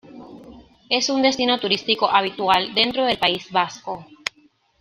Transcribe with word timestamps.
Es 0.89 1.11
un 1.11 1.21
destino 1.21 1.59
turístico 1.59 2.09
habitual 2.09 2.73
dentro 2.73 3.05
del 3.05 3.19
País 3.19 3.51
Vasco. 3.51 4.07